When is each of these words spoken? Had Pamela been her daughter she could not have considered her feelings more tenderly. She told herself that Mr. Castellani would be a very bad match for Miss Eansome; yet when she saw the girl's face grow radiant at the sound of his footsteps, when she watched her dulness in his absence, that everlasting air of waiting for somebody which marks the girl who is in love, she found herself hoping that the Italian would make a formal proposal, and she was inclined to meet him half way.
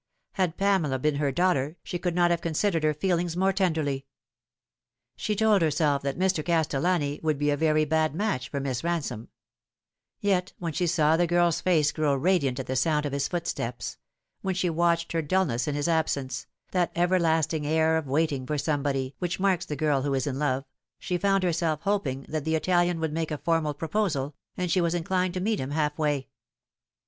Had 0.31 0.57
Pamela 0.57 0.97
been 0.97 1.17
her 1.17 1.31
daughter 1.31 1.77
she 1.83 1.99
could 1.99 2.15
not 2.15 2.31
have 2.31 2.41
considered 2.41 2.81
her 2.83 2.91
feelings 2.95 3.37
more 3.37 3.53
tenderly. 3.53 4.07
She 5.15 5.35
told 5.35 5.61
herself 5.61 6.01
that 6.01 6.17
Mr. 6.17 6.43
Castellani 6.43 7.19
would 7.21 7.37
be 7.37 7.51
a 7.51 7.55
very 7.55 7.85
bad 7.85 8.15
match 8.15 8.49
for 8.49 8.59
Miss 8.59 8.81
Eansome; 8.81 9.27
yet 10.19 10.53
when 10.57 10.73
she 10.73 10.87
saw 10.87 11.15
the 11.15 11.27
girl's 11.27 11.61
face 11.61 11.91
grow 11.91 12.15
radiant 12.15 12.59
at 12.59 12.65
the 12.65 12.75
sound 12.75 13.05
of 13.05 13.13
his 13.13 13.27
footsteps, 13.27 13.99
when 14.41 14.55
she 14.55 14.71
watched 14.71 15.11
her 15.11 15.21
dulness 15.21 15.67
in 15.67 15.75
his 15.75 15.87
absence, 15.87 16.47
that 16.71 16.91
everlasting 16.95 17.67
air 17.67 17.95
of 17.95 18.07
waiting 18.07 18.47
for 18.47 18.57
somebody 18.57 19.13
which 19.19 19.39
marks 19.39 19.65
the 19.67 19.75
girl 19.75 20.01
who 20.01 20.15
is 20.15 20.25
in 20.25 20.39
love, 20.39 20.65
she 20.97 21.15
found 21.15 21.43
herself 21.43 21.79
hoping 21.83 22.25
that 22.27 22.43
the 22.43 22.55
Italian 22.55 22.99
would 22.99 23.13
make 23.13 23.29
a 23.29 23.37
formal 23.37 23.75
proposal, 23.75 24.33
and 24.57 24.71
she 24.71 24.81
was 24.81 24.95
inclined 24.95 25.35
to 25.35 25.39
meet 25.39 25.59
him 25.59 25.69
half 25.69 25.95
way. 25.99 26.27